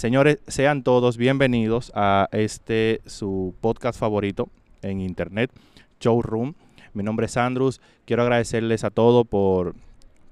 [0.00, 4.48] Señores, sean todos bienvenidos a este su podcast favorito
[4.80, 5.50] en internet,
[6.00, 6.54] Showroom.
[6.94, 7.82] Mi nombre es Andrus.
[8.06, 9.74] Quiero agradecerles a todos por,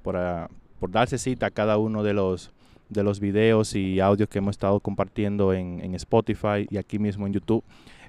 [0.03, 0.49] por, ah,
[0.81, 2.51] por darse cita a cada uno de los,
[2.89, 7.27] de los videos y audios que hemos estado compartiendo en, en Spotify y aquí mismo
[7.27, 7.63] en YouTube.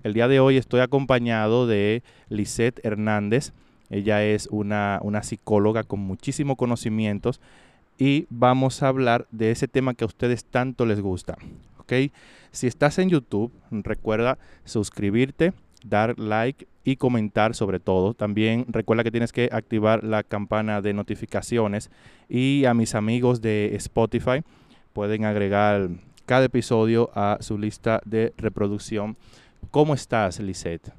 [0.03, 3.51] El día de hoy estoy acompañado de Lisette Hernández.
[3.89, 7.41] Ella es una, una psicóloga con muchísimos conocimientos
[7.99, 11.37] y vamos a hablar de ese tema que a ustedes tanto les gusta.
[11.77, 11.93] ¿ok?
[12.51, 15.53] Si estás en YouTube, recuerda suscribirte,
[15.83, 18.13] dar like y comentar sobre todo.
[18.13, 21.91] También recuerda que tienes que activar la campana de notificaciones
[22.29, 24.43] y a mis amigos de Spotify
[24.93, 25.89] pueden agregar
[26.25, 29.17] cada episodio a su lista de reproducción.
[29.71, 30.93] ¿Cómo estás, Lisette?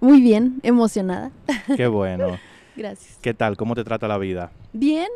[0.00, 1.32] Muy bien, emocionada.
[1.76, 2.38] Qué bueno.
[2.76, 3.18] Gracias.
[3.20, 3.56] ¿Qué tal?
[3.56, 4.52] ¿Cómo te trata la vida?
[4.72, 5.08] Bien,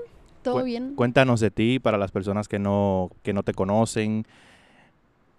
[0.42, 0.94] todo Cu- bien.
[0.94, 4.24] Cuéntanos de ti para las personas que no, que no te conocen,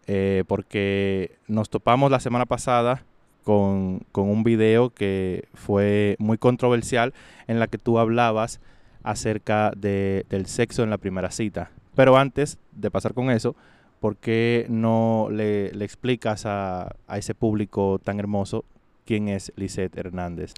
[0.08, 3.04] eh, porque nos topamos la semana pasada
[3.44, 7.14] con, con un video que fue muy controversial
[7.48, 8.60] en la que tú hablabas
[9.04, 11.72] acerca de- del sexo en la primera cita.
[11.96, 13.56] Pero antes de pasar con eso,
[14.00, 18.64] ¿por qué no le, le explicas a, a ese público tan hermoso
[19.06, 20.54] quién es Lisette Hernández?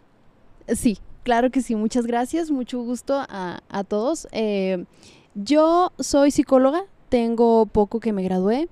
[0.67, 1.76] Sí, claro que sí.
[1.76, 2.52] Muchas gracias.
[2.52, 4.28] Mucho gusto a, a todos.
[4.32, 4.86] Eh,
[5.36, 6.86] yo soy psicóloga.
[7.10, 8.68] Tengo poco que me gradué.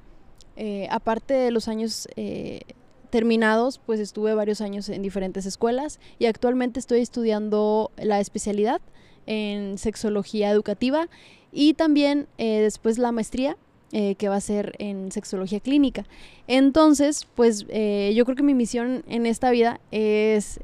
[0.58, 2.62] Eh, aparte de los años eh,
[3.10, 8.82] terminados, pues estuve varios años en diferentes escuelas y actualmente estoy estudiando la especialidad
[9.26, 11.08] en sexología educativa
[11.52, 13.58] y también después la maestría
[13.92, 16.06] que va a ser en sexología clínica.
[16.48, 20.60] Entonces, pues yo creo que mi misión en esta vida es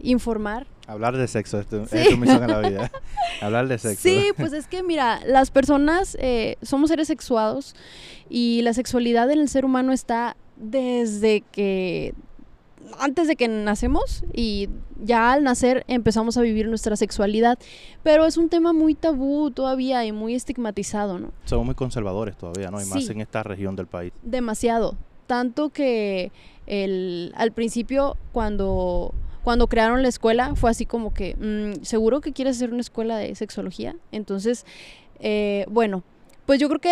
[0.00, 0.66] informar.
[0.88, 2.10] Hablar de sexo es tu, es Sí.
[2.10, 2.90] tu misión en la vida.
[3.40, 4.02] Hablar de sexo.
[4.02, 7.76] Sí, pues es que mira, las personas eh, somos seres sexuados
[8.28, 12.14] y la sexualidad en el ser humano está desde que
[12.98, 14.68] antes de que nacemos y
[15.04, 17.58] ya al nacer empezamos a vivir nuestra sexualidad,
[18.02, 21.32] pero es un tema muy tabú todavía y muy estigmatizado, ¿no?
[21.44, 22.80] Somos muy conservadores todavía, ¿no?
[22.80, 23.12] Y más Sí.
[23.12, 24.12] en esta región del país.
[24.22, 24.96] demasiado.
[25.26, 26.32] Tanto que
[26.66, 29.12] el, al principio, cuando,
[29.48, 33.16] cuando crearon la escuela, fue así como que, mm, ¿seguro que quieres hacer una escuela
[33.16, 33.96] de sexología?
[34.12, 34.66] Entonces,
[35.20, 36.02] eh, bueno,
[36.44, 36.90] pues yo creo que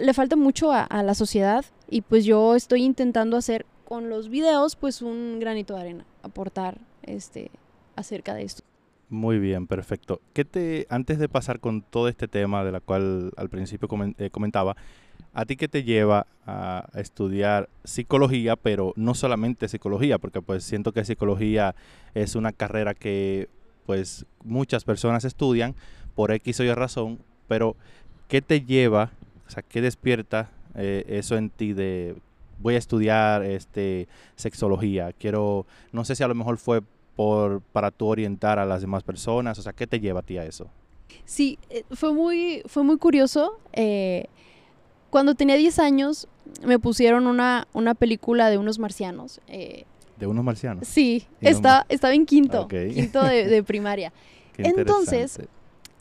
[0.00, 4.76] le falta mucho a, la sociedad y pues yo estoy intentando hacer con los videos
[4.76, 7.50] pues un granito de arena, aportar este,
[7.96, 8.62] acerca de esto.
[9.08, 10.20] Muy bien, perfecto.
[10.34, 13.88] ¿Qué te, antes de pasar con todo este tema de la cual al principio
[14.18, 14.76] eh, comentaba,
[15.38, 20.90] ¿a ti qué te lleva a, estudiar psicología, pero no solamente psicología, porque pues siento
[20.90, 21.76] que psicología
[22.12, 23.48] es una carrera que
[23.86, 25.76] pues muchas personas estudian
[26.16, 27.76] por X o Y razón, pero
[28.26, 29.12] ¿qué te lleva,
[29.46, 32.16] o sea, qué despierta eh, eso en ti de
[32.58, 35.12] voy a estudiar este sexología?
[35.12, 36.82] Quiero, no sé si a lo mejor fue
[37.14, 40.36] por para tú orientar a las demás personas, o sea, ¿qué te lleva a ti
[40.36, 40.68] a eso?
[41.24, 43.60] Sí, eh, fue muy, fue muy curioso.
[43.72, 44.26] eh,
[45.10, 46.28] cuando tenía 10 años
[46.64, 49.40] me pusieron una, una película de unos marcianos.
[49.48, 49.84] eh,
[50.18, 50.86] De unos marcianos.
[50.88, 54.12] sí, está, estaba en quinto, quinto de, de primaria.
[54.54, 55.40] Qué entonces.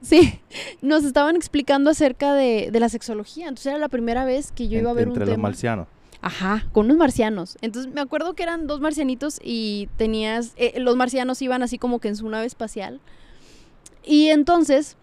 [0.02, 0.40] Sí,
[0.82, 3.46] nos estaban explicando acerca de, de la sexología.
[3.48, 5.50] Entonces era la primera vez que yo iba a ver entre un los tema.
[5.50, 5.88] marcianos.
[6.22, 7.58] Ajá, con unos marcianos.
[7.62, 12.00] Entonces me acuerdo que eran dos marcianitos y tenías, eh, los marcianos iban así como
[12.00, 13.00] que en su nave espacial.
[14.04, 14.98] Y entonces,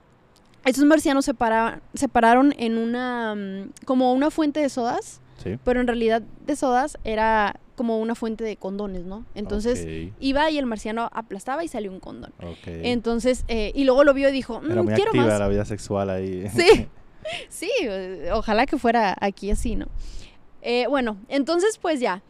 [0.64, 5.58] esos marcianos se, paraban- se pararon en una, mm, como una fuente de sodas, Sí.
[5.64, 9.26] pero en realidad de sodas era como una fuente de condones, ¿no?
[9.34, 9.84] Entonces
[10.20, 12.32] iba y el marciano aplastaba y salió un condón.
[12.66, 15.38] Entonces, eh, y luego lo vio y dijo, Era "Mm, muy quiero activa más.
[15.40, 16.44] la vida sexual ahí.
[16.56, 16.86] Sí.
[17.48, 17.70] Sí,
[18.32, 19.86] ojalá que fuera aquí así, ¿no?
[20.62, 22.22] Eh, bueno, entonces pues ya,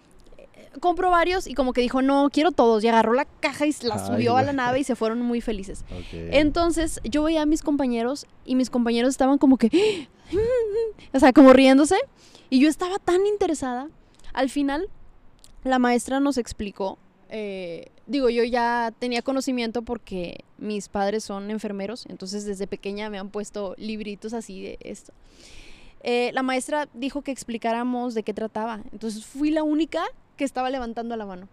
[0.81, 2.83] compró varios y como que dijo, no, quiero todos.
[2.85, 5.41] Y agarró la caja y la Ay, subió a la nave y se fueron muy
[5.41, 5.85] felices.
[6.13, 10.09] Entonces yo veía a mis compañeros y mis compañeros estaban como que,
[11.13, 11.97] o sea, como riéndose.
[12.51, 13.89] Y yo estaba tan interesada.
[14.33, 14.89] Al final,
[15.65, 16.99] la maestra nos explicó,
[17.31, 23.19] eh, digo, yo ya tenía conocimiento porque mis padres son enfermeros, entonces desde pequeña me
[23.19, 25.13] han puesto libritos así de esto.
[26.03, 30.05] Eh, la maestra dijo que explicáramos de qué trataba, entonces fui la única
[30.37, 31.49] que estaba levantando la mano.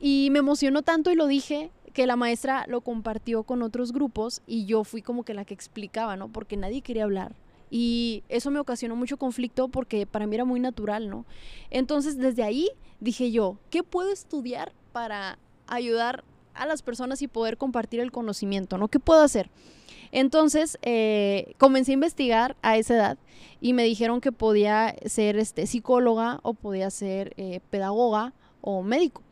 [0.00, 4.42] Y me emocionó tanto y lo dije que la maestra lo compartió con otros grupos
[4.46, 6.28] y yo fui como que la que explicaba, ¿no?
[6.28, 7.34] Porque nadie quería hablar.
[7.70, 11.24] Y eso me ocasionó mucho conflicto porque para mí era muy natural, ¿no?
[11.70, 16.24] Entonces desde ahí dije yo, ¿qué puedo estudiar para ayudar
[16.54, 18.88] a las personas y poder compartir el conocimiento, ¿no?
[18.88, 19.50] ¿Qué puedo hacer?
[20.16, 23.18] Entonces, eh, comencé a investigar a esa edad
[23.60, 29.22] y me dijeron que podía ser este, psicóloga o podía ser eh, pedagoga o médico.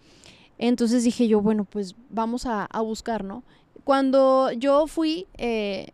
[0.58, 3.44] Entonces dije yo, bueno, pues vamos a, buscar, ¿no?
[3.84, 5.92] Cuando yo fui eh,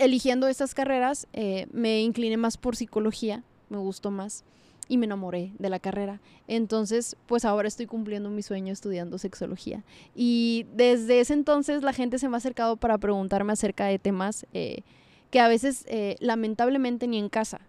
[0.00, 1.28] eligiendo estas carreras,
[1.70, 4.44] me incliné más por psicología, me gustó más
[4.88, 6.20] y me enamoré de la carrera.
[6.48, 9.84] Entonces, pues ahora estoy cumpliendo mi sueño estudiando sexología.
[10.14, 14.46] Y desde ese entonces la gente se me ha acercado para preguntarme acerca de temas
[14.52, 14.82] eh,
[15.30, 17.60] que a veces eh, lamentablemente ni en casa.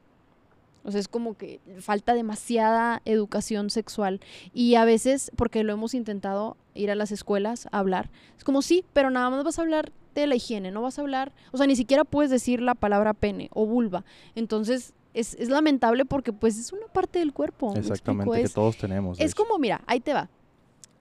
[0.84, 4.22] O sea, es como que falta demasiada educación sexual.
[4.54, 8.62] Y a veces, porque lo hemos intentado ir a las escuelas a hablar, es como
[8.62, 11.58] sí, pero nada más vas a hablar de la higiene, no vas a hablar, o
[11.58, 14.06] sea, ni siquiera puedes decir la palabra pene o vulva.
[14.34, 17.74] Entonces, es, es lamentable porque pues es una parte del cuerpo.
[17.74, 18.48] ¿me Exactamente, explico?
[18.50, 19.20] que todos tenemos.
[19.20, 19.44] es hecho.
[19.44, 20.30] como, mira, ahí te va.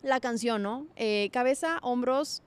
[0.03, 0.87] La canción, ¿no?
[0.97, 2.43] Eh, cabeza, hombros,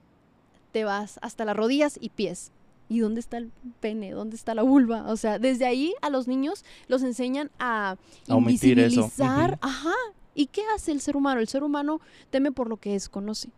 [0.72, 2.52] te vas hasta las rodillas y pies.
[2.88, 4.10] ¿Y dónde está el pene?
[4.10, 5.04] ¿Dónde está la vulva?
[5.08, 8.38] O sea, desde ahí a los niños los enseñan a A eso.
[8.38, 9.58] invisibilizar.
[9.60, 9.94] Ajá.
[10.34, 11.40] ¿Y qué hace el ser humano?
[11.40, 12.00] El ser humano
[12.30, 13.50] teme por lo que desconoce.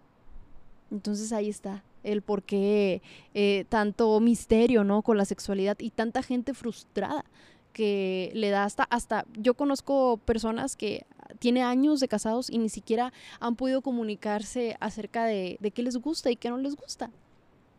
[0.91, 3.01] Entonces ahí está el por qué
[3.33, 5.03] eh, tanto misterio, ¿no?
[5.03, 7.25] Con la sexualidad y tanta gente frustrada
[7.73, 11.05] que le da hasta, hasta, yo conozco personas que
[11.39, 15.97] tiene años de casados y ni siquiera han podido comunicarse acerca de, de qué les
[15.97, 17.11] gusta y qué no les gusta.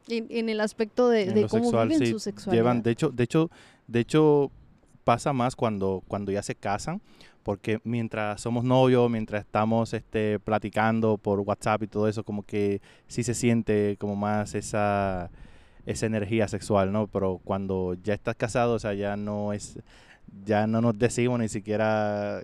[0.09, 2.61] En, en el aspecto de, de cómo sexual, viven sí, su sexualidad.
[2.61, 3.49] Llevan, de hecho, de hecho,
[3.87, 4.51] de hecho,
[5.03, 7.01] pasa más cuando, cuando ya se casan,
[7.43, 12.81] porque mientras somos novios, mientras estamos este, platicando por WhatsApp y todo eso, como que
[13.07, 15.29] sí se siente como más esa,
[15.85, 17.07] esa energía sexual, ¿no?
[17.07, 19.79] Pero cuando ya estás casado, o sea, ya no es,
[20.45, 22.41] ya no nos decimos ni siquiera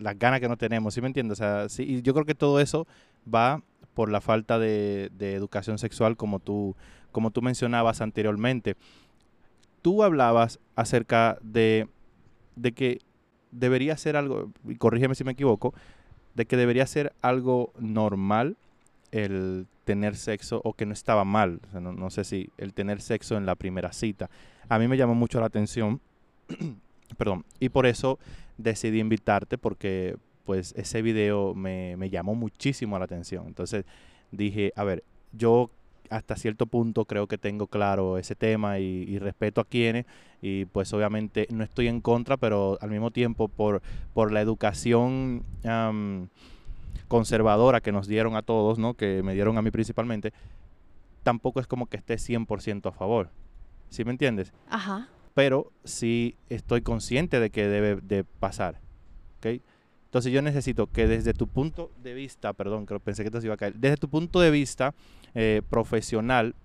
[0.00, 1.40] las ganas que no tenemos, ¿sí me entiendes?
[1.40, 2.86] O sea, sí, y yo creo que todo eso
[3.32, 3.62] va
[3.94, 6.76] por la falta de, de educación sexual, como tú,
[7.12, 8.76] como tú mencionabas anteriormente.
[9.82, 11.88] Tú hablabas acerca de,
[12.56, 12.98] de que
[13.50, 15.74] debería ser algo, y corrígeme si me equivoco,
[16.34, 18.56] de que debería ser algo normal
[19.12, 21.60] el tener sexo o que no estaba mal.
[21.72, 24.30] No, no sé si el tener sexo en la primera cita.
[24.68, 26.00] A mí me llamó mucho la atención,
[27.16, 28.18] perdón, y por eso
[28.58, 33.46] decidí invitarte porque pues ese video me, me llamó muchísimo la atención.
[33.46, 33.84] Entonces
[34.30, 35.70] dije, a ver, yo
[36.10, 40.06] hasta cierto punto creo que tengo claro ese tema y, respeto a quienes
[40.42, 43.82] y pues obviamente no estoy en contra, pero al mismo tiempo por,
[44.12, 45.44] por la educación
[47.14, 48.94] conservadora que nos dieron a todos, ¿no?
[48.94, 50.32] que me dieron a mí principalmente,
[51.22, 53.30] tampoco es como que esté 100% a favor.
[53.88, 54.52] ¿Sí me entiendes?
[54.68, 55.08] Ajá.
[55.32, 58.80] pero sí estoy consciente de que debe de pasar.
[59.38, 59.60] ¿ok?
[60.06, 63.54] Entonces yo necesito que desde tu punto de vista, perdón, que pensé que se iba
[63.54, 64.92] a caer, desde tu punto de vista
[65.36, 66.56] eh, profesional,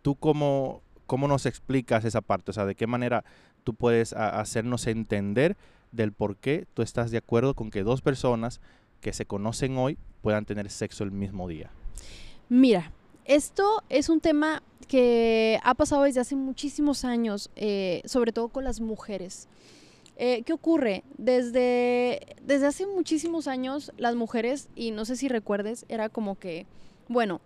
[0.00, 2.52] ¿tú cómo, cómo nos explicas esa parte?
[2.52, 3.24] O sea, ¿de qué manera
[3.62, 5.58] tú puedes hacernos entender
[5.92, 8.62] del por qué tú estás de acuerdo con que dos personas
[9.00, 11.70] que se conocen hoy puedan tener sexo el mismo día?
[12.48, 12.92] Mira,
[13.24, 18.64] esto es un tema que ha pasado desde hace muchísimos años, eh, sobre todo con
[18.64, 19.48] las mujeres.
[20.16, 21.04] Eh, ¿Qué ocurre?
[21.16, 26.66] Desde, desde hace muchísimos años las mujeres, y no sé si recuerdes, era como que,
[27.06, 27.40] bueno,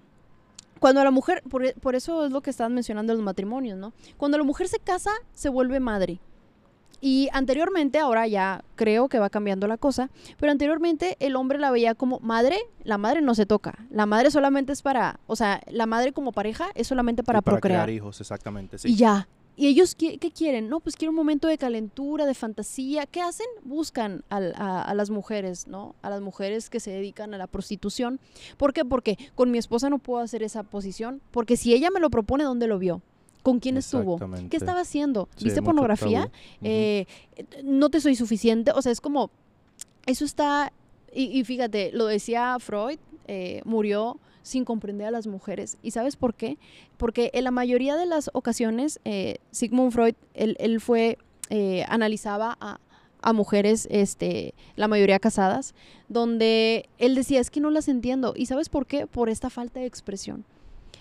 [0.79, 3.93] cuando la mujer, por, por eso es lo que estaban mencionando los matrimonios, ¿no?
[4.17, 6.19] Cuando la mujer se casa, se vuelve madre.
[7.05, 10.09] Y anteriormente, ahora ya creo que va cambiando la cosa,
[10.39, 14.31] pero anteriormente el hombre la veía como madre, la madre no se toca, la madre
[14.31, 17.87] solamente es para, o sea, la madre como pareja es solamente para, para procrear.
[17.87, 18.79] crear hijos, exactamente.
[18.79, 18.91] Sí.
[18.93, 19.27] Y ya.
[19.57, 20.69] ¿Y ellos qué, qué quieren?
[20.71, 23.05] No, pues quieren un momento de calentura, de fantasía.
[23.05, 23.47] ¿Qué hacen?
[23.65, 25.95] Buscan al- a, a las mujeres, ¿no?
[26.01, 28.19] A las mujeres que se dedican a la prostitución.
[28.57, 28.85] ¿Por qué?
[28.87, 31.21] Porque con mi esposa no puedo hacer esa posición.
[31.33, 33.03] Porque si ella me lo propone, ¿dónde lo vio?
[33.43, 34.19] ¿Con quién estuvo?
[34.49, 35.29] ¿Qué estaba haciendo?
[35.41, 36.31] ¿Viste pornografía?
[36.63, 37.07] Eh,
[37.65, 38.71] no te soy suficiente.
[38.73, 39.31] O sea, es como,
[40.07, 40.73] eso está,
[41.13, 45.79] y, y fíjate, lo decía Freud, eh, murió sin comprender a las mujeres.
[45.83, 46.59] ¿Y sabes por qué?
[46.97, 51.19] Porque en la mayoría de las ocasiones, eh, Sigmund Freud, él, él fue,
[51.51, 52.81] eh, analizaba a,
[53.23, 55.75] a mujeres, este, la mayoría casadas,
[56.09, 58.35] donde él decía, es que no las entiendo.
[58.37, 59.07] ¿Y sabes por qué?
[59.07, 60.45] Por esta falta de expresión.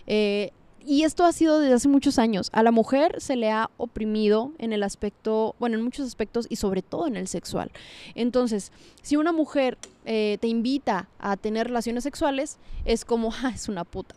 [0.05, 0.51] Eh,
[0.85, 2.49] y esto ha sido desde hace muchos años.
[2.53, 6.55] A la mujer se le ha oprimido en el aspecto, bueno, en muchos aspectos y
[6.55, 7.71] sobre todo en el sexual.
[8.15, 8.71] Entonces,
[9.01, 13.83] si una mujer eh, te invita a tener relaciones sexuales, es como, ah, es una
[13.83, 14.15] puta.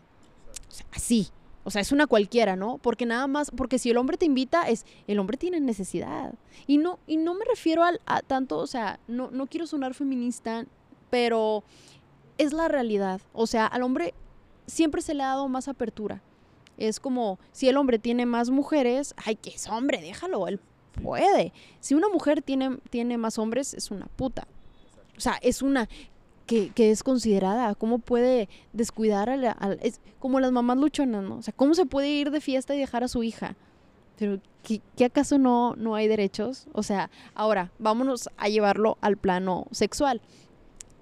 [0.69, 1.29] O sea, así.
[1.67, 2.77] O sea, es una cualquiera, ¿no?
[2.79, 6.35] Porque nada más, porque si el hombre te invita, es, el hombre tiene necesidad.
[6.67, 9.95] Y no, y no me refiero al- a, tanto, o sea, no, no quiero sonar
[9.95, 10.67] feminista,
[11.09, 11.65] pero
[12.37, 13.23] es la realidad.
[13.33, 14.13] O sea, al hombre
[14.67, 16.21] siempre se le ha dado más apertura.
[16.79, 20.61] Es como si el hombre tiene más mujeres, ay, que es hombre, déjalo, él
[21.03, 21.53] puede.
[21.81, 24.47] Si una mujer tiene, tiene más hombres, es una puta.
[25.17, 25.89] O sea, es una
[26.47, 27.75] que, que es considerada.
[27.75, 29.57] ¿Cómo puede descuidar a la...
[29.59, 31.37] a- es como las mamás luchonas, ¿no?
[31.37, 33.57] O sea, ¿cómo se puede ir de fiesta y dejar a su hija?
[34.19, 36.67] Pero, ¿qué, qué acaso no, no hay derechos?
[36.73, 40.21] O sea, ahora, vámonos a llevarlo al plano sexual.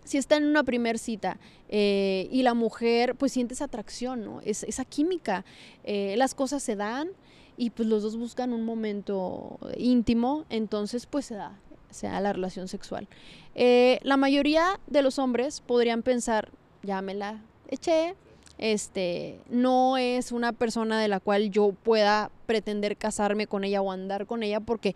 [0.04, 4.40] Si está en una primer cita eh, y la mujer, pues siente esa atracción, ¿no?
[4.44, 5.44] Es, esa química.
[5.84, 7.08] eh, las cosas se dan
[7.56, 11.58] y pues los dos buscan un momento íntimo, entonces pues se da,
[11.90, 13.08] se da la relación sexual.
[13.54, 16.50] Eh, la mayoría de los hombres podrían pensar,
[16.82, 18.14] ya me la eché,
[18.58, 23.92] este, no es una persona de la cual yo pueda pretender casarme con ella o
[23.92, 24.94] andar con ella porque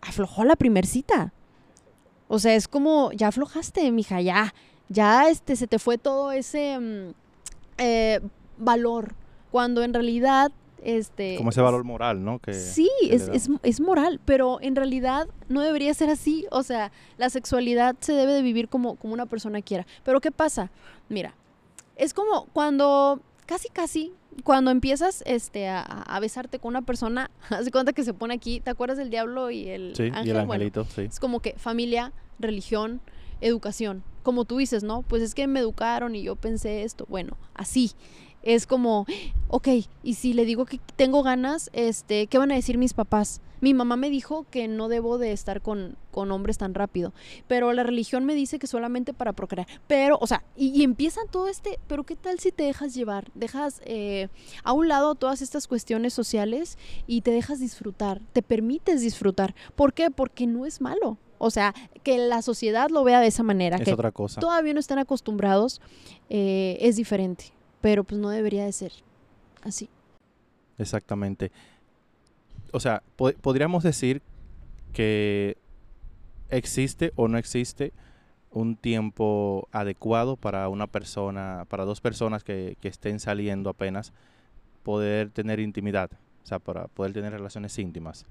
[0.00, 1.32] aflojó la primer cita.
[2.28, 4.54] O sea, es como, ya aflojaste, mija, ya,
[4.88, 7.14] ya este, se te fue todo ese mm,
[7.78, 8.20] eh,
[8.58, 9.14] valor,
[9.50, 10.50] cuando en realidad,
[10.82, 11.36] este...
[11.36, 12.38] Como ese valor moral, ¿no?
[12.38, 16.46] Que, Sí, que es, es, es moral, pero en realidad no debería ser así.
[16.50, 19.86] O sea, la sexualidad se debe de vivir como, como una persona quiera.
[20.04, 20.70] Pero ¿qué pasa?
[21.08, 21.34] Mira,
[21.96, 24.12] es como cuando, casi casi,
[24.44, 28.34] cuando empiezas este, a, a besarte con una persona, haz de cuenta que se pone
[28.34, 30.26] aquí, ¿te acuerdas del diablo y el Sí, ángel?
[30.26, 31.02] y el Bueno, angelito, sí.
[31.02, 33.00] es como que familia, religión,
[33.40, 34.02] educación.
[34.22, 35.02] Como tú dices, ¿no?
[35.02, 37.06] Pues es que me educaron y yo pensé esto.
[37.08, 37.92] Bueno, así.
[38.42, 39.06] Es como,
[39.48, 39.68] ok,
[40.04, 43.40] y si le digo que tengo ganas, este, ¿qué van a decir mis papás?
[43.60, 47.12] Mi mamá me dijo que no debo de estar con, con hombres tan rápido,
[47.48, 49.66] pero la religión me dice que solamente para procrear.
[49.86, 53.30] Pero, o sea, y, y empiezan todo este, pero ¿qué tal si te dejas llevar?
[53.34, 54.28] Dejas eh,
[54.64, 59.54] a un lado todas estas cuestiones sociales y te dejas disfrutar, te permites disfrutar.
[59.74, 60.10] ¿Por qué?
[60.10, 61.18] Porque no es malo.
[61.38, 64.40] O sea, que la sociedad lo vea de esa manera, Es que otra cosa.
[64.40, 65.82] todavía no están acostumbrados,
[66.30, 67.52] eh, es diferente.
[67.82, 68.92] Pero pues no debería de ser
[69.62, 69.90] así.
[70.78, 71.52] Exactamente.
[72.72, 74.22] O sea, po- podríamos decir
[74.92, 75.56] que
[76.50, 77.92] existe o no existe
[78.50, 84.12] un tiempo adecuado para una persona, para dos personas que, que estén saliendo apenas,
[84.82, 86.10] poder tener intimidad,
[86.42, 88.24] o sea, para poder tener relaciones íntimas.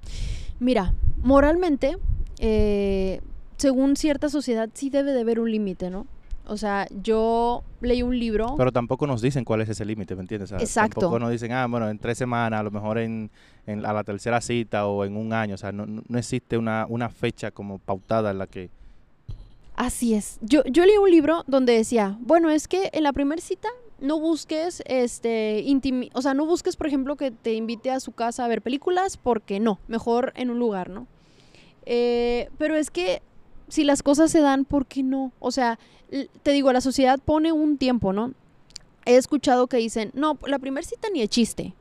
[0.60, 1.98] Mira, moralmente,
[2.40, 3.22] eh,
[3.58, 6.08] según cierta sociedad, sí debe de haber un límite, ¿no?
[6.48, 8.56] O sea, yo leí un libro.
[8.58, 10.52] Pero tampoco nos dicen cuál es ese límite, ¿me entiendes?
[10.52, 11.00] O sea, Exacto.
[11.02, 13.30] Tampoco nos dicen, ah, bueno, en tres semanas, a lo mejor en,
[13.66, 15.56] en- a la tercera cita o en un año.
[15.56, 18.70] O sea, no, no- existe una, una fecha como pautada en la que...
[19.76, 20.38] Así es.
[20.42, 23.68] Yo, yo leí un libro donde decía, bueno, es que en la primera cita
[24.00, 28.12] no busques, este, intimi- o sea, no busques, por ejemplo, que te invite a su
[28.14, 31.08] casa a ver películas, porque no, mejor en un lugar, ¿no?
[31.86, 33.22] Eh, pero es que
[33.68, 35.32] si las cosas se dan, ¿por qué no?
[35.40, 35.80] O sea,
[36.44, 38.34] te digo, la sociedad pone un tiempo, ¿no?
[39.06, 41.74] He escuchado que dicen, no, la primera cita ni de chiste.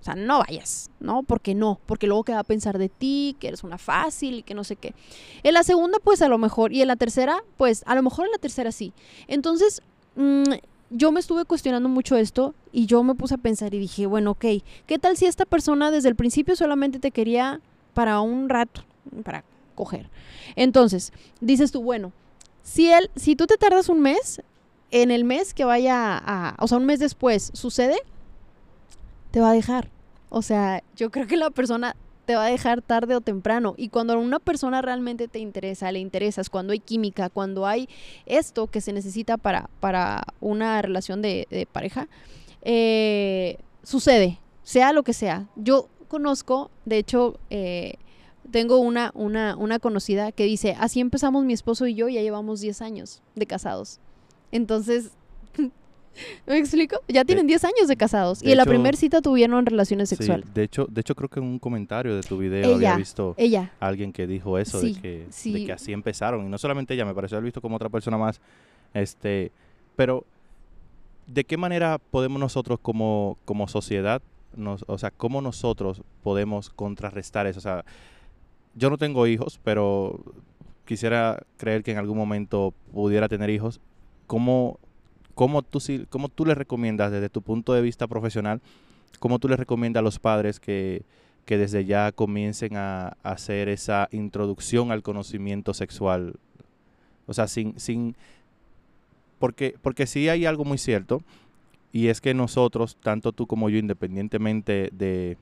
[0.00, 1.22] O sea, no vayas, ¿no?
[1.22, 4.42] Porque no, porque luego que va a pensar de ti, que eres una fácil y
[4.42, 4.94] que no sé qué.
[5.42, 8.26] En la segunda, pues a lo mejor, y en la tercera, pues a lo mejor
[8.26, 8.92] en la tercera sí.
[9.26, 9.82] Entonces,
[10.14, 10.44] mm,
[10.90, 14.32] yo me estuve cuestionando mucho esto y yo me puse a pensar y dije, bueno,
[14.32, 14.44] ok,
[14.86, 17.60] ¿qué tal si esta persona desde el principio solamente te quería
[17.94, 18.82] para un rato,
[19.24, 19.42] para
[19.76, 20.10] coger?
[20.56, 22.12] Entonces, dices tú, bueno,
[22.64, 24.42] si él, si tú te tardas un mes,
[24.90, 27.96] en el mes que vaya a, o sea, un mes después sucede,
[29.30, 29.90] te va a dejar.
[30.28, 33.74] O sea, yo creo que la persona te va a dejar tarde o temprano.
[33.76, 37.88] Y cuando una persona realmente te interesa, le interesas, cuando hay química, cuando hay
[38.26, 42.08] esto que se necesita para, para una relación de, de pareja,
[42.62, 45.46] eh, sucede, sea lo que sea.
[45.54, 47.94] Yo conozco, de hecho, eh,
[48.50, 52.60] tengo una, una, una conocida que dice, así empezamos mi esposo y yo, ya llevamos
[52.60, 54.00] 10 años de casados.
[54.52, 55.10] Entonces,
[56.46, 56.96] ¿me explico?
[57.08, 58.40] Ya tienen 10 años de casados.
[58.40, 60.52] De y en la primera cita tuvieron relaciones Sí, sexuales.
[60.54, 63.34] de hecho, de hecho creo que en un comentario de tu video había Ella, visto
[63.36, 63.72] ella.
[63.80, 65.66] alguien que dijo eso, Sí, de, que, de sí.
[65.66, 66.46] que así empezaron.
[66.46, 68.40] Y no solamente ella, me pareció haber visto como otra persona más.
[68.94, 69.52] Este,
[69.96, 70.24] pero,
[71.26, 74.22] ¿de qué manera podemos nosotros como, como sociedad,
[74.54, 77.58] nos, o sea, cómo nosotros podemos contrarrestar eso?
[77.58, 77.84] O sea,
[78.76, 80.20] yo no tengo hijos, pero
[80.84, 83.80] quisiera creer que en algún momento pudiera tener hijos.
[84.26, 84.78] ¿Cómo,
[85.34, 88.60] cómo, tú, cómo tú le recomiendas desde tu punto de vista profesional,
[89.18, 91.02] cómo tú le recomiendas a los padres que,
[91.44, 96.34] que desde ya comiencen a, a hacer esa introducción al conocimiento sexual?
[97.26, 97.78] O sea, sin...
[97.80, 98.14] sin
[99.38, 101.22] porque, porque sí hay algo muy cierto,
[101.92, 105.36] y es que nosotros, tanto tú como yo, independientemente de,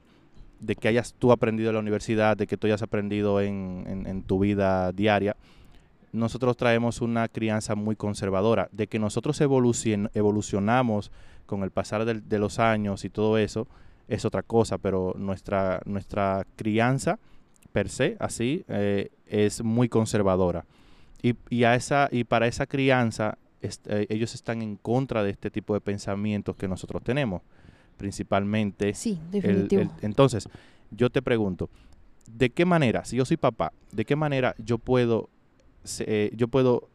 [0.64, 4.23] de que hayas tú aprendido en la universidad, de que tú hayas aprendido en, en-
[4.23, 5.37] tu vida diaria,
[6.12, 11.11] nosotros traemos una crianza muy conservadora, de que nosotros evolucion- evolucionamos
[11.47, 13.66] con el pasar del- de los años y todo eso,
[14.09, 17.18] es otra cosa, pero nuestra, nuestra crianza
[17.73, 20.64] per se, así, eh, es muy conservadora.
[21.23, 25.50] Y, y, a esa, y para esa crianza, eh, ellos están en contra de este
[25.50, 27.42] tipo de pensamientos que nosotros tenemos,
[27.96, 28.94] principalmente.
[28.94, 29.90] Sí, definitivo.
[30.02, 30.48] entonces,
[30.90, 31.70] yo te pregunto,
[32.30, 35.28] ¿de qué manera, si yo soy papá, de qué manera yo puedo,
[36.00, 36.88] eh, yo puedo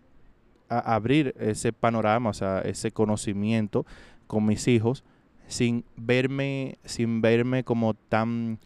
[0.70, 3.86] abrir ese panorama, o sea, ese conocimiento
[4.27, 5.03] con mis hijos
[5.48, 8.60] sin verme, sin verme como tan,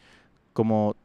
[0.52, 0.96] como,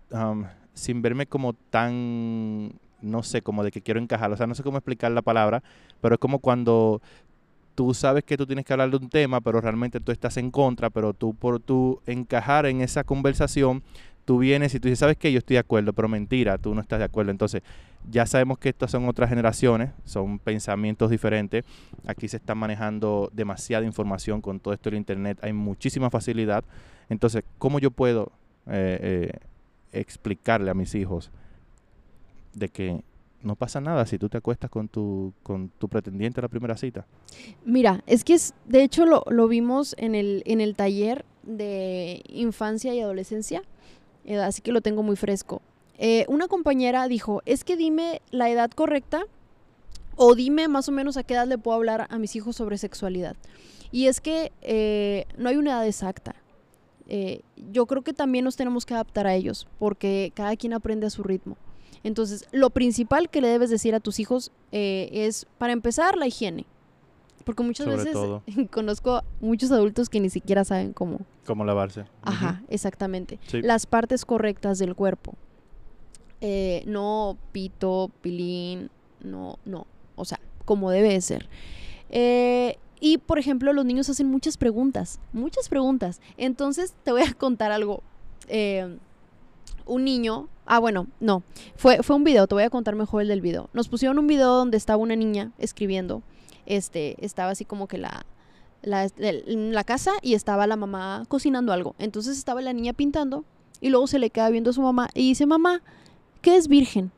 [0.75, 4.65] sin verme como tan, no sé, como de que quiero encajar, o sea, no sé
[4.65, 5.63] cómo explicar la palabra,
[6.01, 7.01] pero es como cuando
[7.79, 10.51] tú sabes que tú tienes que hablar de un tema, pero realmente tú estás en
[10.51, 13.85] contra, pero tú por tu encajar en esa conversación,
[14.25, 15.31] tú vienes y tú dices, ¿sabes qué?
[15.31, 17.31] Yo estoy de acuerdo, pero mentira, tú no estás de acuerdo.
[17.31, 17.63] Entonces,
[18.11, 21.65] ya sabemos que estas son otras generaciones, son pensamientos diferentes.
[22.05, 26.65] Aquí se está manejando demasiada información con todo esto del Internet, hay muchísima facilidad.
[27.09, 28.33] Entonces, ¿cómo yo puedo
[28.67, 29.39] eh, eh,
[29.93, 31.31] explicarle a mis hijos
[32.55, 33.03] de que
[33.43, 36.77] no pasa nada si tú te acuestas con tu, con tu pretendiente a la primera
[36.77, 37.07] cita?
[37.65, 42.23] Mira, es que es, de hecho lo, lo vimos en el, en el taller de
[42.29, 43.63] infancia y adolescencia
[44.29, 45.63] eh, así que lo tengo muy fresco.
[45.97, 49.23] Eh, una compañera dijo, es que dime la edad correcta
[50.17, 52.77] o dime más o menos a qué edad le puedo hablar a mis hijos sobre
[52.77, 53.37] sexualidad.
[53.91, 56.35] Y es que eh, no hay una edad exacta.
[57.73, 61.11] yo creo que también nos tenemos que adaptar a ellos, porque cada quien aprende a
[61.11, 61.57] su ritmo.
[62.05, 66.67] Entonces, lo principal que le debes decir a tus hijos es, para empezar, la higiene.
[67.45, 68.15] Porque muchas veces
[68.71, 71.21] conozco muchos adultos que ni siquiera saben cómo.
[71.47, 72.05] Cómo lavarse.
[72.21, 73.39] Ajá, exactamente.
[73.53, 75.35] Las partes correctas del cuerpo.
[76.43, 78.91] Eh, no pito, pilín,
[79.21, 79.87] no, no.
[80.15, 81.49] O sea, como debe ser.
[82.11, 86.21] Eh, y, por ejemplo, los niños hacen muchas preguntas, muchas preguntas.
[86.37, 88.03] Entonces, te voy a contar algo.
[88.49, 88.99] Eh,
[89.87, 91.43] un niño, ah, bueno, no,
[91.77, 93.69] fue, fue un video, te voy a contar mejor el del video.
[93.73, 96.23] Nos pusieron un video donde estaba una niña escribiendo
[96.69, 98.27] este, estaba así como que la,
[98.83, 101.95] la, la casa y estaba la mamá cocinando algo.
[101.99, 103.45] Entonces estaba la niña pintando
[103.81, 105.83] y luego se le queda viendo a su mamá y dice, mamá,
[106.43, 107.11] ¿qué es virgen?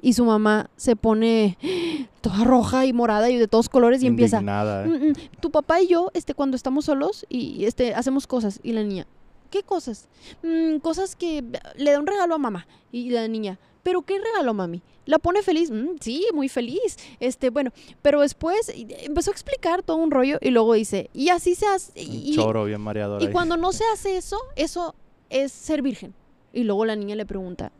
[0.00, 1.58] Y su mamá se pone
[2.22, 4.88] toda roja y morada y de todos colores y empieza, ¿eh?
[4.88, 8.58] mm, mm, tu papá y yo, este, cuando estamos solos y este, hacemos cosas.
[8.62, 9.06] Y la niña,
[9.52, 10.08] ¿qué cosas?
[10.42, 11.44] Mm, cosas que
[11.76, 12.66] le da un regalo a mamá.
[12.90, 14.82] Y la niña, ¿pero qué regalo, mami?
[15.04, 15.70] ¿La pone feliz?
[15.70, 16.96] Mm, sí, muy feliz.
[17.20, 21.54] Este, bueno, pero después empezó a explicar todo un rollo y luego dice, y así
[21.54, 21.92] se hace.
[21.94, 23.22] Y, choro bien mareador.
[23.22, 24.96] Y cuando no se hace eso, eso
[25.30, 26.14] es ser virgen.
[26.52, 27.70] Y luego la niña le pregunta,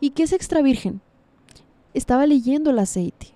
[0.00, 1.00] ¿y qué es extra virgen?
[1.94, 3.34] Estaba leyendo el aceite.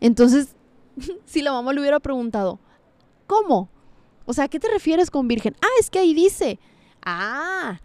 [0.00, 0.54] Entonces,
[1.26, 2.60] si la mamá le hubiera preguntado,
[3.26, 3.68] ¿cómo?
[4.26, 5.56] O sea, ¿a qué te refieres con virgen?
[5.60, 6.60] Ah, es que ahí dice.
[7.02, 7.80] Ah,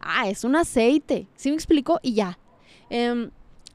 [0.00, 1.28] ah, es un aceite.
[1.36, 2.00] ¿Sí me explicó?
[2.02, 2.38] Y ya.
[2.90, 3.30] Eh,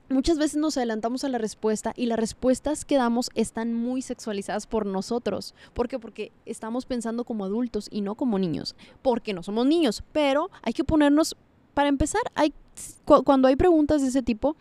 [0.09, 4.67] muchas veces nos adelantamos a la respuesta y las respuestas que damos están muy sexualizadas
[4.67, 5.53] por nosotros.
[5.73, 5.99] ¿Por qué?
[5.99, 8.75] Porque estamos pensando como adultos y no como niños.
[9.01, 11.35] Porque no somos niños, pero hay que ponernos,
[11.73, 12.53] para empezar, hay,
[13.23, 14.55] cuando hay preguntas de ese tipo,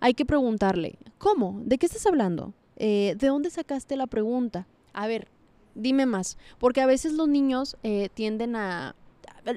[0.00, 1.60] hay que preguntarle, ¿cómo?
[1.64, 2.52] ¿De qué estás hablando?
[2.76, 4.66] Eh, ¿De dónde sacaste la pregunta?
[4.92, 5.28] A ver,
[5.74, 6.36] dime más.
[6.58, 8.94] Porque a veces los niños eh, tienden a...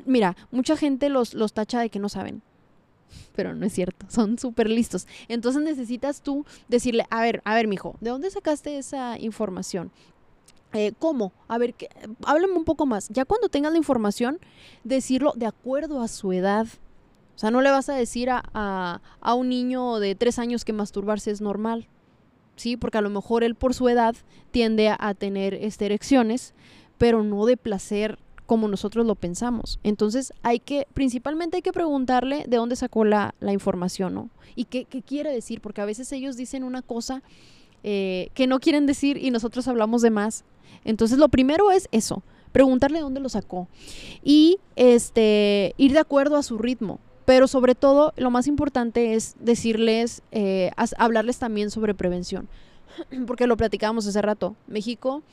[0.05, 2.41] Mira, mucha gente los, los tacha de que no saben
[3.35, 5.07] pero no es cierto, son súper listos.
[5.27, 9.91] Entonces necesitas tú decirle, a ver, a ver, mijo, ¿de dónde sacaste esa información?
[10.73, 11.33] Eh, ¿Cómo?
[11.47, 11.75] A ver,
[12.25, 13.09] háblame un poco más.
[13.09, 14.39] Ya cuando tengas la información,
[14.83, 16.67] decirlo de acuerdo a su edad.
[17.35, 20.73] O sea, no le vas a decir a, a, un niño de tres años que
[20.73, 21.87] masturbarse es normal.
[22.55, 24.15] Sí, porque a lo mejor él por su edad
[24.51, 26.53] tiende a, a tener erecciones,
[26.97, 28.19] pero no de placer
[28.51, 29.79] como nosotros lo pensamos.
[29.81, 34.29] Entonces hay que, principalmente hay que preguntarle de dónde sacó la, información, ¿no?
[34.57, 37.23] Y qué, quiere decir, porque a veces ellos dicen una cosa
[37.85, 40.43] eh, que no quieren decir y nosotros hablamos de más.
[40.83, 43.69] Entonces lo primero es eso, preguntarle de dónde lo sacó
[44.21, 46.99] y este, ir de acuerdo a su ritmo.
[47.23, 52.49] Pero sobre todo, lo más importante es decirles, eh, hablarles también sobre prevención.
[53.27, 54.57] Porque lo platicábamos hace rato.
[54.67, 55.23] México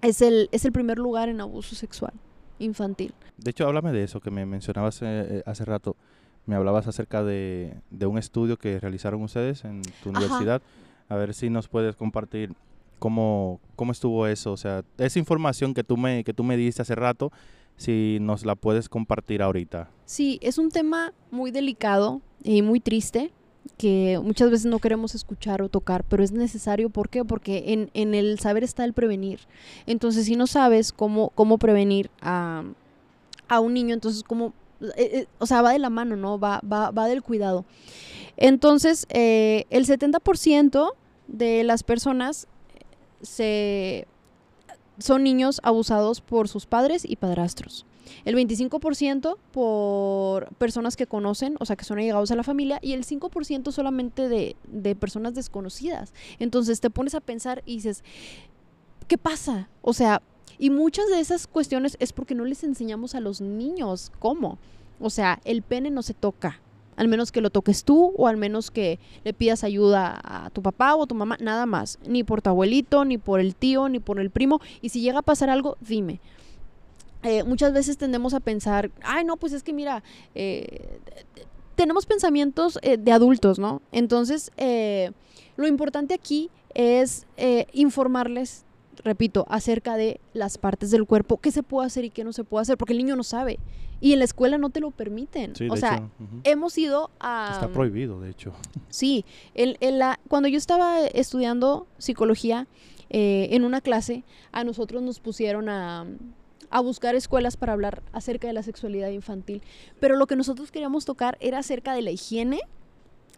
[0.00, 2.14] es el, es el primer lugar en abuso sexual
[2.58, 3.12] infantil.
[3.36, 5.96] De hecho, háblame de eso que me mencionabas eh, hace rato.
[6.46, 10.62] Me hablabas acerca de, un estudio que realizaron ustedes en tu universidad.
[11.08, 12.54] A ver si nos puedes compartir
[12.98, 14.52] cómo, cómo estuvo eso.
[14.52, 17.32] O sea, esa información que tú, me, que tú me diste hace rato,
[17.76, 19.90] si nos la puedes compartir ahorita.
[20.04, 23.30] Sí, es un tema muy delicado y muy triste
[23.78, 26.90] que muchas veces no queremos escuchar o tocar, pero es necesario.
[26.90, 27.24] ¿Por qué?
[27.24, 29.40] Porque en, en el saber está el prevenir.
[29.86, 32.64] Entonces, si no sabes cómo, cómo prevenir a,
[33.48, 36.38] a un niño, entonces como, eh, eh, o sea, va de la mano, ¿no?
[36.38, 37.64] Va, va, va del cuidado.
[38.36, 40.92] Entonces, eh, el 70%
[41.28, 42.48] de las personas
[43.22, 44.06] se,
[44.98, 47.86] son niños abusados por sus padres y padrastros.
[48.24, 52.92] El 25% por personas que conocen, o sea, que son allegados a la familia, y
[52.92, 56.12] el 5% solamente de, de personas desconocidas.
[56.38, 58.04] Entonces te pones a pensar y dices,
[59.06, 59.68] ¿qué pasa?
[59.82, 60.22] O sea,
[60.58, 64.58] y muchas de esas cuestiones es porque no les enseñamos a los niños cómo.
[65.00, 66.60] O sea, el pene no se toca,
[66.96, 70.62] al menos que lo toques tú o al menos que le pidas ayuda a tu
[70.62, 73.88] papá o a tu mamá, nada más, ni por tu abuelito, ni por el tío,
[73.88, 76.20] ni por el primo, y si llega a pasar algo, dime.
[77.22, 80.02] Eh, muchas veces tendemos a pensar, ay, no, pues es que mira,
[80.34, 80.98] eh,
[81.74, 83.82] tenemos pensamientos eh, de adultos, ¿no?
[83.92, 85.10] Entonces, eh,
[85.56, 88.64] lo importante aquí es eh, informarles,
[89.04, 92.44] repito, acerca de las partes del cuerpo, qué se puede hacer y qué no se
[92.44, 93.58] puede hacer, porque el niño no sabe.
[94.00, 95.56] Y en la escuela no te lo permiten.
[95.56, 96.10] Sí, o sea, hecho,
[96.44, 97.50] hemos ido a...
[97.54, 98.52] está prohibido, de hecho.
[98.88, 102.68] Sí, el- el- la- cuando yo estaba estudiando psicología
[103.10, 106.06] eh, en una clase, a nosotros nos pusieron a,
[106.70, 109.62] a buscar escuelas para hablar acerca de la sexualidad infantil.
[110.00, 112.60] Pero lo que nosotros queríamos tocar era acerca de la higiene,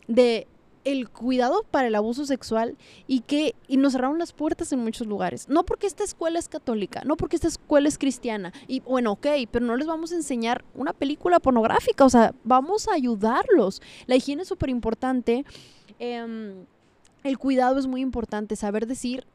[0.08, 0.46] de
[0.84, 5.06] el cuidado para el abuso sexual y que y nos cerraron las puertas en muchos
[5.06, 5.48] lugares.
[5.48, 8.52] No porque esta escuela es católica, no porque esta escuela es cristiana.
[8.66, 12.88] Y bueno, ok, pero no les vamos a enseñar una película pornográfica, o sea, vamos
[12.88, 13.82] a ayudarlos.
[14.06, 15.44] La higiene es súper importante.
[15.98, 16.64] em,
[17.22, 19.26] el cuidado es muy importante, saber decir,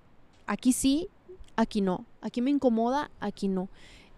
[0.48, 1.10] aquí sí,
[1.56, 2.06] aquí no.
[2.22, 3.70] Aquí me incomoda, aquí no.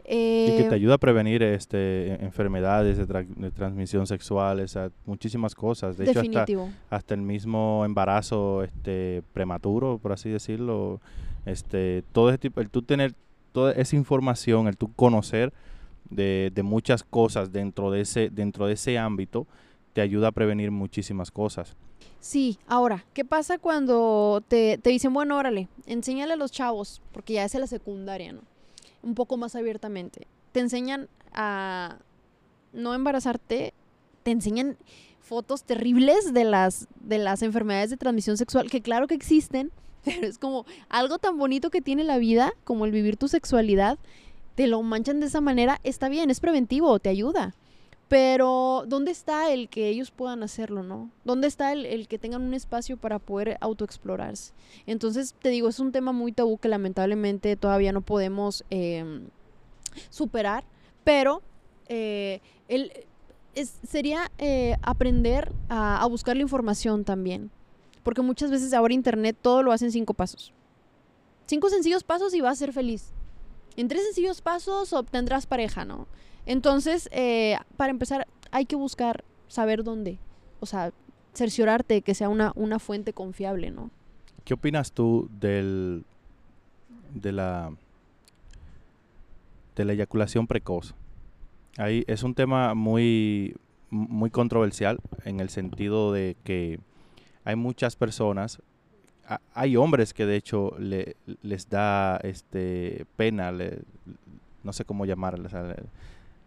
[0.10, 4.62] Y que Eh, te ayuda a prevenir este, e- enfermedades de, tra- de transmisión sexual,
[4.62, 5.98] o sea, muchísimas cosas.
[5.98, 6.70] De hecho, hasta, definitivo.
[6.90, 11.02] hasta el mismo embarazo este, prematuro, por así decirlo,
[11.46, 13.14] este, todo ese tipo, el tú tener
[13.52, 15.52] toda esa información, el tú conocer
[16.10, 19.46] de, de muchas cosas dentro de ese, dentro de ese ámbito,
[19.92, 21.76] te ayuda a prevenir muchísimas cosas.
[22.28, 27.36] Sí, ahora, ¿qué pasa cuando te, te dicen, bueno, órale, enséñale a los chavos, porque
[27.36, 28.42] ya es en la secundaria, ¿no?
[29.02, 30.28] Un poco más abiertamente.
[30.52, 32.00] Te enseñan a
[32.74, 33.74] no embarazarte,
[34.24, 34.76] te enseñan
[35.22, 39.72] fotos terribles de las, de las enfermedades de transmisión sexual, que claro que existen,
[40.04, 43.98] pero es como algo tan bonito que tiene la vida, como el vivir tu sexualidad,
[44.56, 47.56] te lo manchan de esa manera, está bien, es preventivo, te ayuda.
[48.08, 51.12] Pero, ¿dónde está el que ellos puedan hacerlo, no?
[51.26, 54.54] ¿Dónde está el, el que tengan un espacio para poder autoexplorarse?
[54.86, 59.28] Entonces, te digo, es un tema muy tabú que lamentablemente todavía no podemos em,
[60.10, 60.64] superar,
[61.04, 61.42] pero
[61.90, 62.40] eh,
[62.70, 62.94] el,
[63.56, 67.52] es- sería eh, aprender a, a buscar la información también.
[68.04, 70.54] Porque muchas veces ahora Internet todo lo hace en cinco pasos.
[71.46, 73.12] Cinco sencillos pasos y vas a ser feliz.
[73.76, 76.08] En tres sencillos pasos obtendrás pareja, ¿no?
[76.46, 80.18] Entonces, eh, para empezar, hay que buscar saber dónde.
[80.60, 80.92] O sea,
[81.34, 83.92] cerciorarte que sea una, una fuente confiable, ¿no?
[84.44, 86.06] ¿Qué opinas tú del
[87.14, 87.72] de la
[89.76, 90.96] de la eyaculación precoz?
[91.78, 93.56] Ahí es un tema muy
[93.90, 96.80] muy controversial en el sentido de que
[97.44, 98.62] hay muchas personas
[99.54, 103.80] hay hombres que de hecho le- les da este pena le-
[104.64, 105.52] no sé cómo llamarles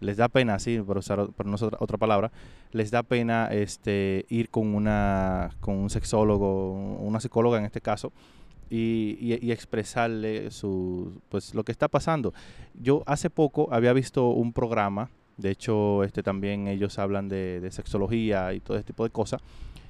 [0.01, 2.31] les da pena sí por usar por no otra, otra palabra
[2.73, 8.13] les da pena este ir con una con un sexólogo una psicóloga en este caso
[8.71, 12.33] y, y- y expresarle su pues lo que está pasando.
[12.81, 17.71] Yo hace poco había visto un programa de hecho este también ellos hablan de, de
[17.73, 19.43] sexología y todo ese tipo de cosas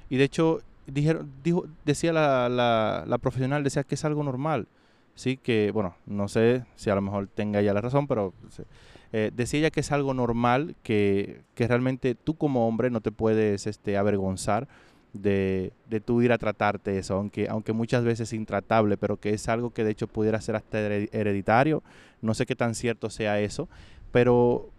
[0.09, 4.67] y de hecho dijeron dijo decía la, la, la profesional decía que es algo normal
[5.15, 8.65] sí que bueno no sé si a lo mejor tenga ella la razón pero se-
[9.13, 13.11] eh, decía ella que es algo normal que, que realmente tú como hombre no te
[13.11, 14.67] puedes este avergonzar
[15.13, 19.31] de, de tú ir a tratarte eso, aunque, aunque muchas veces es intratable, pero que
[19.31, 21.83] es algo que de hecho pudiera ser hasta hered- hereditario.
[22.21, 23.67] No sé qué tan cierto sea eso,
[24.13, 24.69] pero,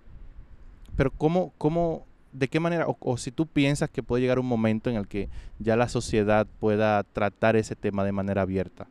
[0.97, 4.47] pero ¿cómo, cómo, de qué manera, o, o si tú piensas que puede llegar un
[4.47, 8.87] momento en el que ya la sociedad pueda tratar ese tema de manera abierta?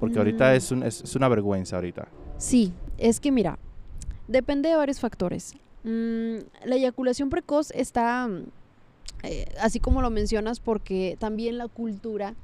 [0.00, 0.56] Porque ahorita Mm.
[0.56, 2.08] es, un- es, es una vergüenza ahorita.
[2.38, 3.58] Sí, es que mira,
[4.28, 5.54] depende de varios factores.
[5.84, 8.28] Mm, la eyaculación precoz está,
[9.22, 12.34] eh, así como lo mencionas, porque también la cultura,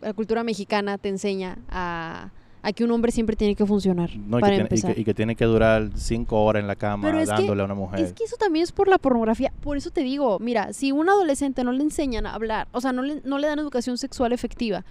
[0.00, 2.30] la cultura mexicana te enseña a,
[2.62, 4.94] a que un hombre siempre tiene que funcionar No, y, que para tiene, y, empezar.
[4.94, 7.74] que, y que tiene que durar cinco horas en la cama que- dándole a una
[7.74, 8.00] mujer.
[8.00, 9.52] Es que eso también es por la pornografía.
[9.62, 12.92] Por eso te digo, mira, si un adolescente no le enseñan a hablar, o sea,
[12.92, 14.84] no le, no le dan educación sexual efectiva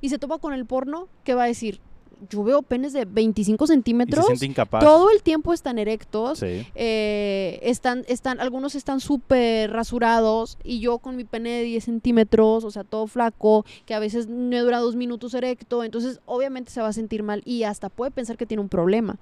[0.00, 1.80] y se topa con el porno, ¿qué va a decir?
[2.28, 4.42] Yo veo penes de 25 Y se centímetros.
[4.42, 4.84] incapaz.
[4.84, 6.40] Todo el tiempo están erectos.
[6.40, 6.66] Sí.
[6.74, 12.64] eh, están, están, algunos están súper rasurados y yo con mi pene de 10 centímetros,
[12.64, 16.80] o sea, todo flaco, que a veces me dura dos minutos erecto, entonces obviamente se
[16.80, 19.16] va a sentir mal y hasta puede pensar que tiene un problema.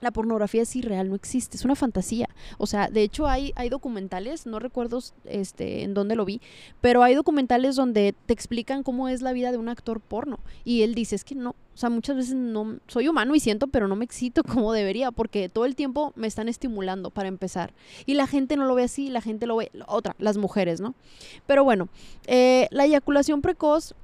[0.00, 2.28] La pornografía es irreal, no existe, es una fantasía.
[2.58, 6.40] O sea, de hecho hay, hay documentales, no recuerdo este, en dónde lo vi,
[6.80, 10.40] pero hay documentales donde te explican cómo es la vida de un actor porno.
[10.64, 13.66] Y él dice, es que no, o sea, muchas veces no, soy humano y siento,
[13.68, 17.72] pero no me excito como debería, porque todo el tiempo me están estimulando para empezar.
[18.06, 20.94] Y la gente no lo ve así, la gente lo ve, otra, las mujeres, ¿no?
[21.46, 21.88] Pero bueno,
[22.26, 23.94] eh, la eyaculación precoz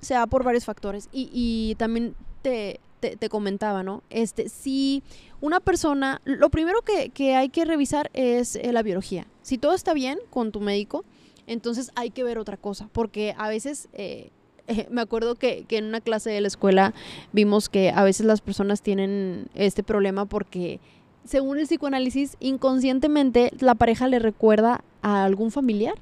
[0.00, 4.02] se da por varios factores y, y también te, te, comentaba, ¿no?
[4.10, 5.02] Este, si
[5.40, 9.26] una persona, lo primero que, que hay que revisar es eh, la biología.
[9.42, 11.04] Si todo está bien con tu médico,
[11.46, 13.88] entonces hay que ver otra cosa, porque a veces...
[13.92, 14.30] eh,
[14.90, 16.94] me acuerdo que, que en una clase de la escuela
[17.32, 20.78] vimos que a veces las personas tienen este problema porque
[21.24, 25.94] según el psicoanálisis, inconscientemente la pareja le recuerda a algún familiar.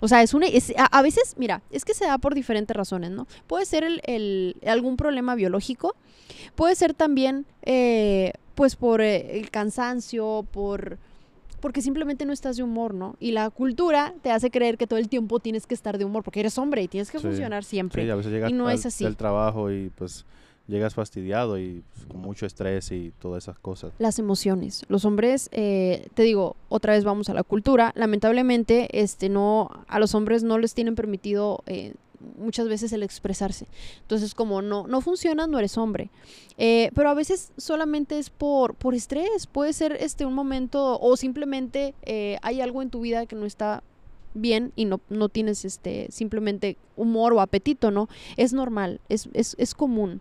[0.00, 2.74] O sea, es una, es- a, a veces, mira, es que se da por diferentes
[2.76, 3.26] razones, ¿no?
[3.46, 5.94] Puede ser el, el- algún problema biológico,
[6.54, 10.98] puede ser también, eh, pues, por eh, el cansancio, por
[11.60, 13.16] porque simplemente no estás de humor, ¿no?
[13.20, 16.22] Y la cultura te hace creer que todo el tiempo tienes que estar de humor,
[16.24, 18.02] porque eres hombre y tienes que Sí, funcionar siempre.
[18.02, 19.04] Sí, a veces llegas Y no al- es así.
[19.04, 20.24] del trabajo y pues
[20.70, 23.92] llegas fastidiado y pues, con mucho estrés y todas esas cosas.
[23.98, 24.84] las emociones.
[24.88, 27.92] Los hombres, eh, te digo, otra vez vamos a la cultura.
[27.94, 31.94] Lamentablemente, este, no, a los hombres no les tienen permitido eh,
[32.38, 33.66] muchas veces el expresarse.
[34.02, 36.10] Entonces, como no, no funciona, no eres hombre.
[36.58, 39.46] Eh, pero a veces solamente es por, por estrés.
[39.46, 43.46] Puede ser este un momento o simplemente eh, hay algo en tu vida que no
[43.46, 43.82] está
[44.34, 48.08] bien y no, no tienes este simplemente humor o apetito, ¿no?
[48.36, 50.20] Es normal, es, es, es común.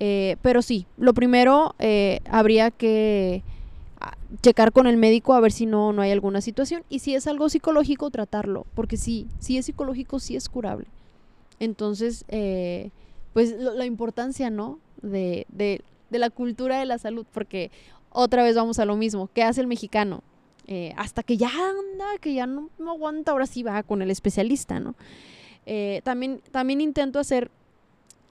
[0.00, 3.42] Eh, pero sí, lo primero eh, habría que
[4.00, 6.84] ah, checar con el médico a ver si no, no hay alguna situación.
[6.88, 8.64] Y si es algo psicológico, tratarlo.
[8.74, 10.86] Porque sí, si es psicológico, sí es curable.
[11.58, 12.90] Entonces, eh,
[13.32, 14.78] pues la importancia, ¿no?
[15.02, 17.26] De, de, de la cultura de la salud.
[17.32, 17.72] Porque
[18.10, 19.28] otra vez vamos a lo mismo.
[19.34, 20.22] ¿Qué hace el mexicano?
[20.70, 24.10] Eh, hasta que ya anda, que ya no, no aguanta, ahora sí va con el
[24.10, 24.94] especialista, ¿no?
[25.64, 27.50] Eh, también, también intento hacer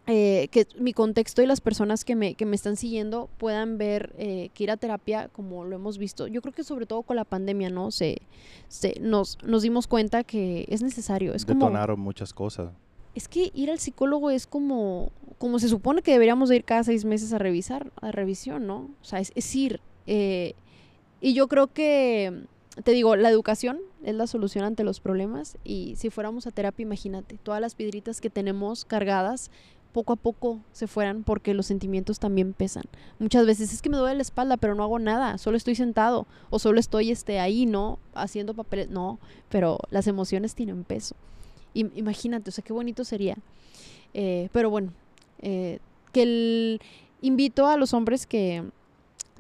[0.06, 4.14] eh, que mi contexto y las personas que me, que me están siguiendo puedan ver
[4.18, 7.16] eh, que ir a terapia, como lo hemos visto, yo creo que sobre todo con
[7.18, 7.92] la pandemia, ¿no?
[7.92, 8.22] Se,
[8.70, 11.34] se- nos, nos dimos cuenta que es necesario.
[11.34, 12.70] Es como, Detonaron muchas cosas.
[13.16, 16.84] es que ir al psicólogo es como, como se supone que deberíamos de ir cada
[16.84, 18.90] seis meses a revisar, a revisión, ¿no?
[19.02, 19.82] O sea, es, es ir.
[20.06, 20.54] eh,
[21.22, 22.44] y yo creo que,
[22.84, 26.84] te digo, la educación es la solución ante los problemas y si fuéramos a terapia,
[26.84, 29.52] imagínate, todas las piedritas que tenemos cargadas
[29.94, 32.84] poco a poco se fueran porque los sentimientos también pesan.
[33.18, 36.28] Muchas veces es que me duele la espalda, pero no hago nada, solo estoy sentado
[36.52, 37.98] o solo estoy este ahí, ¿no?
[38.14, 39.18] Haciendo papeles, no,
[39.50, 41.16] pero las emociones tienen peso.
[41.74, 43.38] Im- imagínate, o sea, qué bonito sería.
[44.14, 44.92] Eh, pero bueno,
[45.40, 45.80] eh,
[46.12, 46.82] que el,
[47.22, 48.64] invito a los hombres que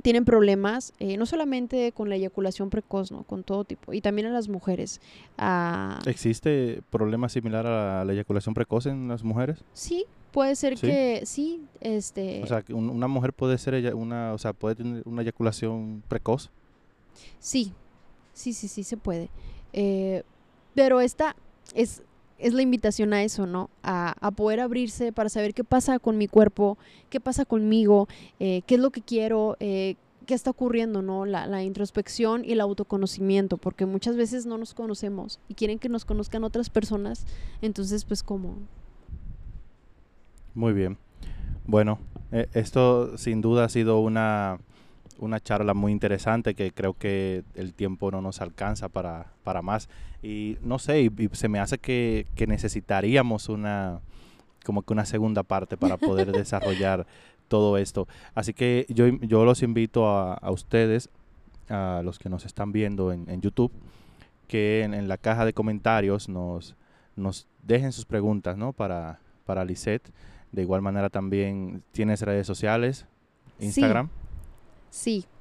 [0.01, 3.23] tienen problemas, eh, no solamente con la eyaculación precoz, ¿no?
[3.23, 5.01] Con todo tipo, y también a las mujeres.
[5.37, 9.63] a- ¿Existe problema similar a la eyaculación precoz en las mujeres?
[9.73, 10.87] sí, puede ser ¿Sí?
[10.87, 12.43] que sí, este...
[12.43, 16.51] O sea, una mujer puede ser una, o sea, puede tener una eyaculación precoz.
[17.39, 17.73] Sí,
[18.33, 19.29] sí, sí, sí se puede.
[19.73, 20.23] Eh,
[20.75, 21.35] pero esta
[21.73, 22.03] es,
[22.39, 23.69] es la invitación a eso, ¿no?
[23.83, 26.77] A, a poder abrirse para saber qué pasa con mi cuerpo,
[27.09, 28.07] qué pasa conmigo,
[28.39, 29.95] eh, qué es lo que quiero, eh,
[30.25, 31.25] qué está ocurriendo, ¿no?
[31.25, 35.89] La, la introspección y el autoconocimiento, porque muchas veces no nos conocemos y quieren que
[35.89, 37.25] nos conozcan otras personas,
[37.61, 38.55] entonces pues como...
[40.53, 40.97] Muy bien.
[41.65, 41.99] Bueno,
[42.31, 44.59] eh, esto sin duda ha sido una,
[45.19, 49.89] una charla muy interesante que creo que el tiempo no nos alcanza para, para más.
[50.21, 54.01] Y no sé, y, y se me hace que, que necesitaríamos una
[54.65, 57.07] como que una segunda parte para poder desarrollar
[57.47, 58.07] todo esto.
[58.35, 61.09] Así que yo, yo los invito a, a ustedes,
[61.69, 63.71] a los que nos están viendo en, en YouTube,
[64.49, 66.75] que en, en la caja de comentarios nos,
[67.15, 68.73] nos dejen sus preguntas ¿no?
[68.73, 70.11] para, para Lisette.
[70.51, 73.05] De igual manera también tienes redes sociales.
[73.59, 74.07] Instagram.
[74.07, 74.26] Sí,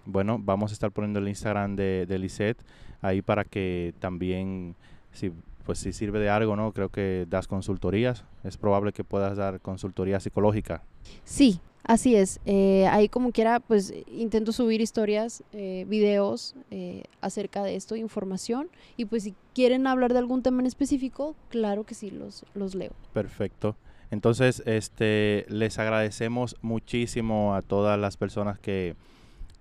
[0.05, 2.59] Bueno, vamos a estar poniendo el Instagram de, de Lisette
[3.01, 4.77] ahí para que también,
[5.13, 5.33] si,
[5.65, 6.73] pues si sirve de algo, ¿no?
[6.73, 8.25] Creo que das consultorías.
[8.45, 10.83] Es probable que puedas dar consultoría psicológica.
[11.25, 12.41] Sí, así es.
[12.47, 18.69] Eh, ahí como quiera, pues intento subir historias, eh, videos eh, acerca de esto, información.
[18.97, 22.75] Y pues si quieren hablar de algún tema en específico, claro que sí, los, los
[22.75, 22.93] leo.
[23.13, 23.77] Perfecto.
[24.13, 28.95] Entonces, este, les agradecemos muchísimo a todas las personas que,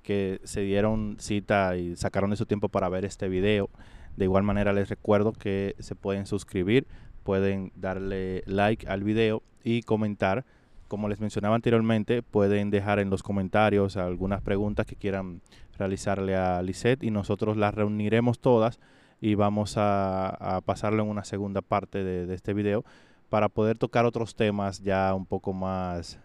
[0.05, 3.69] que se dieron cita y sacaron de su tiempo para ver este video.
[4.15, 6.87] De igual manera les recuerdo que se pueden suscribir,
[7.23, 10.45] pueden darle like al video y comentar.
[10.87, 15.41] Como les mencionaba anteriormente, pueden dejar en los comentarios algunas preguntas que quieran
[15.77, 18.79] realizarle a Lisette y nosotros las reuniremos todas
[19.19, 22.85] y vamos a, pasarlo en una segunda parte de, de este video
[23.29, 26.19] para poder tocar otros temas ya un poco más,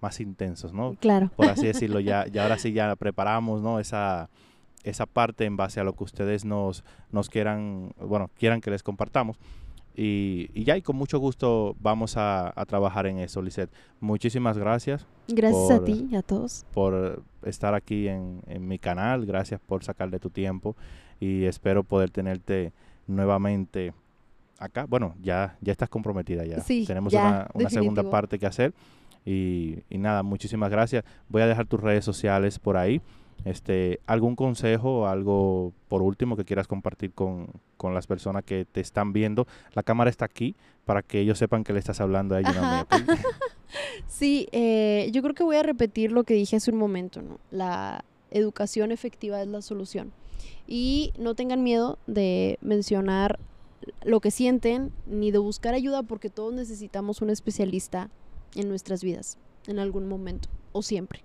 [0.00, 0.94] más intensos, ¿no?
[1.00, 1.30] Claro.
[1.36, 3.78] Por así decirlo, ya, ya ahora sí ya preparamos, ¿no?
[3.80, 4.28] Esa,
[4.84, 8.82] esa parte en base a lo que ustedes nos, nos quieran, bueno, quieran que les
[8.82, 9.38] compartamos.
[9.98, 13.70] Y, y ya, y con mucho gusto vamos a, a trabajar en eso, Lisette.
[14.00, 16.66] Muchísimas gracias Gracias a por- ti y a todos.
[16.74, 20.76] por estar aquí en, en mi canal, gracias por sacarle tu tiempo
[21.18, 22.74] y espero poder tenerte
[23.06, 23.94] nuevamente
[24.58, 24.84] acá.
[24.84, 26.60] Bueno, ya, ya estás comprometida ya.
[26.60, 28.74] Sí, Tenemos ya, una, una segunda parte que hacer
[29.26, 31.04] y, y nada, muchísimas gracias.
[31.28, 33.02] Voy a dejar tus redes sociales por ahí.
[33.44, 38.80] Este, ¿Algún consejo algo por último que quieras compartir con, con las personas que te
[38.80, 39.46] están viendo?
[39.74, 42.54] La cámara está aquí para que ellos sepan que le estás hablando a ellos.
[42.54, 42.96] no a mí, Ajá.
[42.96, 43.20] ¿ok?
[44.06, 47.40] Sí, eh, yo creo que voy a repetir lo que dije hace un momento, ¿no?
[47.50, 50.12] La educación efectiva es la solución.
[50.66, 53.38] Y no tengan miedo de mencionar
[54.02, 58.10] lo que sienten ni de buscar ayuda porque todos necesitamos un especialista
[58.56, 61.20] en nuestras vidas en algún momento o siempre.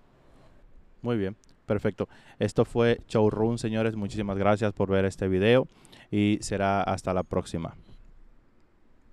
[1.02, 2.08] Muy bien, perfecto.
[2.40, 3.96] Esto fue Showroom, señores.
[3.96, 5.68] Muchísimas gracias por ver este video
[6.12, 7.76] y será hasta la próxima.